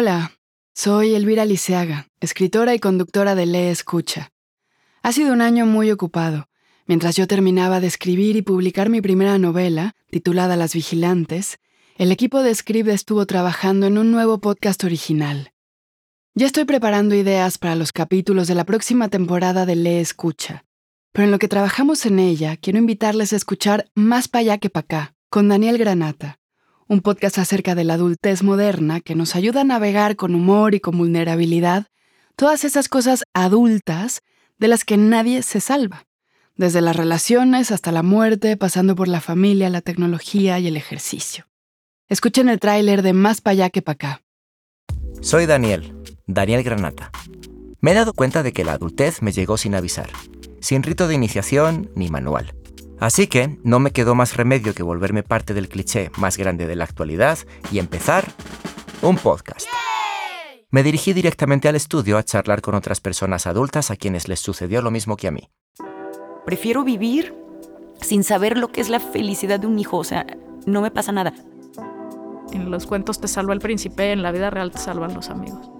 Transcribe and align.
Hola, 0.00 0.38
soy 0.76 1.16
Elvira 1.16 1.44
Liceaga, 1.44 2.06
escritora 2.20 2.72
y 2.72 2.78
conductora 2.78 3.34
de 3.34 3.46
Lee 3.46 3.66
Escucha. 3.66 4.30
Ha 5.02 5.10
sido 5.10 5.32
un 5.32 5.42
año 5.42 5.66
muy 5.66 5.90
ocupado. 5.90 6.48
Mientras 6.86 7.16
yo 7.16 7.26
terminaba 7.26 7.80
de 7.80 7.88
escribir 7.88 8.36
y 8.36 8.42
publicar 8.42 8.90
mi 8.90 9.00
primera 9.00 9.38
novela, 9.38 9.96
titulada 10.08 10.54
Las 10.54 10.74
Vigilantes, 10.74 11.58
el 11.96 12.12
equipo 12.12 12.44
de 12.44 12.54
Script 12.54 12.90
estuvo 12.90 13.26
trabajando 13.26 13.88
en 13.88 13.98
un 13.98 14.12
nuevo 14.12 14.38
podcast 14.38 14.84
original. 14.84 15.52
Ya 16.32 16.46
estoy 16.46 16.64
preparando 16.64 17.16
ideas 17.16 17.58
para 17.58 17.74
los 17.74 17.90
capítulos 17.90 18.46
de 18.46 18.54
la 18.54 18.64
próxima 18.64 19.08
temporada 19.08 19.66
de 19.66 19.74
Lee 19.74 19.98
Escucha, 19.98 20.64
pero 21.10 21.24
en 21.24 21.32
lo 21.32 21.40
que 21.40 21.48
trabajamos 21.48 22.06
en 22.06 22.20
ella, 22.20 22.56
quiero 22.56 22.78
invitarles 22.78 23.32
a 23.32 23.36
escuchar 23.36 23.90
Más 23.96 24.28
para 24.28 24.42
allá 24.42 24.58
que 24.58 24.70
para 24.70 24.84
acá, 24.84 25.16
con 25.28 25.48
Daniel 25.48 25.76
Granata, 25.76 26.38
un 26.88 27.02
podcast 27.02 27.38
acerca 27.38 27.74
de 27.74 27.84
la 27.84 27.94
adultez 27.94 28.42
moderna 28.42 29.00
que 29.00 29.14
nos 29.14 29.36
ayuda 29.36 29.60
a 29.60 29.64
navegar 29.64 30.16
con 30.16 30.34
humor 30.34 30.74
y 30.74 30.80
con 30.80 30.96
vulnerabilidad 30.96 31.86
todas 32.34 32.64
esas 32.64 32.88
cosas 32.88 33.24
adultas 33.34 34.22
de 34.58 34.68
las 34.68 34.84
que 34.84 34.96
nadie 34.96 35.42
se 35.42 35.60
salva, 35.60 36.06
desde 36.56 36.80
las 36.80 36.96
relaciones 36.96 37.70
hasta 37.70 37.92
la 37.92 38.02
muerte, 38.02 38.56
pasando 38.56 38.96
por 38.96 39.06
la 39.06 39.20
familia, 39.20 39.68
la 39.68 39.82
tecnología 39.82 40.58
y 40.58 40.66
el 40.66 40.76
ejercicio. 40.76 41.46
Escuchen 42.08 42.48
el 42.48 42.58
tráiler 42.58 43.02
de 43.02 43.12
Más 43.12 43.42
para 43.42 43.52
allá 43.52 43.70
que 43.70 43.82
para 43.82 43.94
acá. 43.94 44.22
Soy 45.20 45.44
Daniel, 45.44 45.94
Daniel 46.26 46.62
Granata. 46.62 47.10
Me 47.80 47.90
he 47.90 47.94
dado 47.94 48.14
cuenta 48.14 48.42
de 48.42 48.52
que 48.52 48.64
la 48.64 48.72
adultez 48.72 49.20
me 49.20 49.32
llegó 49.32 49.58
sin 49.58 49.74
avisar, 49.74 50.08
sin 50.60 50.82
rito 50.82 51.06
de 51.06 51.14
iniciación 51.14 51.90
ni 51.94 52.08
manual. 52.08 52.54
Así 53.00 53.28
que 53.28 53.58
no 53.62 53.78
me 53.78 53.92
quedó 53.92 54.14
más 54.14 54.36
remedio 54.36 54.74
que 54.74 54.82
volverme 54.82 55.22
parte 55.22 55.54
del 55.54 55.68
cliché 55.68 56.10
más 56.16 56.36
grande 56.36 56.66
de 56.66 56.74
la 56.74 56.84
actualidad 56.84 57.38
y 57.70 57.78
empezar 57.78 58.26
un 59.02 59.16
podcast. 59.16 59.66
Me 60.70 60.82
dirigí 60.82 61.12
directamente 61.12 61.68
al 61.68 61.76
estudio 61.76 62.18
a 62.18 62.24
charlar 62.24 62.60
con 62.60 62.74
otras 62.74 63.00
personas 63.00 63.46
adultas 63.46 63.90
a 63.90 63.96
quienes 63.96 64.28
les 64.28 64.40
sucedió 64.40 64.82
lo 64.82 64.90
mismo 64.90 65.16
que 65.16 65.28
a 65.28 65.30
mí. 65.30 65.48
Prefiero 66.44 66.82
vivir 66.82 67.34
sin 68.00 68.24
saber 68.24 68.58
lo 68.58 68.68
que 68.68 68.80
es 68.80 68.88
la 68.88 69.00
felicidad 69.00 69.60
de 69.60 69.66
un 69.66 69.78
hijo, 69.78 69.96
o 69.96 70.04
sea, 70.04 70.26
no 70.66 70.82
me 70.82 70.90
pasa 70.90 71.12
nada. 71.12 71.32
En 72.52 72.70
los 72.70 72.86
cuentos 72.86 73.20
te 73.20 73.28
salva 73.28 73.54
el 73.54 73.60
príncipe, 73.60 74.12
en 74.12 74.22
la 74.22 74.32
vida 74.32 74.50
real 74.50 74.70
te 74.70 74.78
salvan 74.78 75.14
los 75.14 75.30
amigos. 75.30 75.70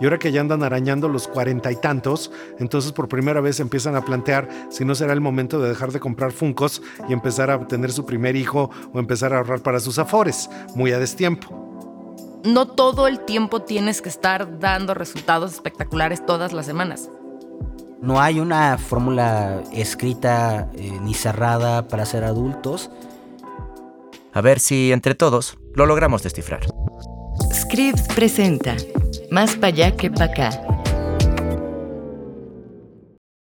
Y 0.00 0.04
ahora 0.04 0.18
que 0.18 0.32
ya 0.32 0.40
andan 0.40 0.62
arañando 0.62 1.08
los 1.08 1.28
cuarenta 1.28 1.70
y 1.70 1.76
tantos, 1.76 2.30
entonces 2.58 2.92
por 2.92 3.08
primera 3.08 3.40
vez 3.40 3.60
empiezan 3.60 3.94
a 3.96 4.04
plantear 4.04 4.48
si 4.70 4.84
no 4.84 4.94
será 4.94 5.12
el 5.12 5.20
momento 5.20 5.60
de 5.60 5.68
dejar 5.68 5.92
de 5.92 6.00
comprar 6.00 6.32
funcos 6.32 6.82
y 7.08 7.12
empezar 7.12 7.50
a 7.50 7.66
tener 7.66 7.92
su 7.92 8.04
primer 8.04 8.36
hijo 8.36 8.70
o 8.92 8.98
empezar 8.98 9.32
a 9.32 9.38
ahorrar 9.38 9.60
para 9.60 9.80
sus 9.80 9.98
afores, 9.98 10.50
muy 10.74 10.92
a 10.92 10.98
destiempo. 10.98 11.64
No 12.44 12.66
todo 12.66 13.06
el 13.06 13.20
tiempo 13.20 13.62
tienes 13.62 14.02
que 14.02 14.08
estar 14.08 14.58
dando 14.58 14.92
resultados 14.94 15.54
espectaculares 15.54 16.26
todas 16.26 16.52
las 16.52 16.66
semanas. 16.66 17.08
No 18.02 18.20
hay 18.20 18.38
una 18.38 18.76
fórmula 18.76 19.62
escrita 19.72 20.68
eh, 20.74 20.98
ni 21.02 21.14
cerrada 21.14 21.88
para 21.88 22.04
ser 22.04 22.22
adultos. 22.24 22.90
A 24.34 24.42
ver 24.42 24.60
si 24.60 24.92
entre 24.92 25.14
todos 25.14 25.56
lo 25.74 25.86
logramos 25.86 26.22
descifrar. 26.22 26.60
Scripts 27.54 28.02
presenta 28.14 28.76
Más 29.34 29.56
para 29.56 29.66
allá 29.66 29.96
que 29.96 30.12
para 30.12 30.26
acá. 30.26 30.50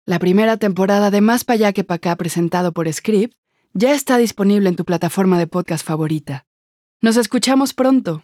La 0.07 0.19
primera 0.19 0.57
temporada 0.57 1.11
de 1.11 1.21
Más 1.21 1.45
para 1.45 1.57
allá 1.57 1.73
que 1.75 1.85
para 1.85 1.97
acá 1.97 2.17
presentado 2.17 2.73
por 2.73 2.91
Script 2.91 3.37
ya 3.75 3.93
está 3.93 4.17
disponible 4.17 4.71
en 4.71 4.77
tu 4.77 4.87
plataforma 4.87 5.39
de 5.39 5.47
podcast 5.47 5.87
favorita. 5.87 6.47
Nos 7.03 7.19
escuchamos 7.19 7.75
pronto. 7.75 8.23